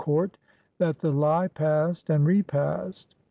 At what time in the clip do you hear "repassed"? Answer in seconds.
2.25-3.13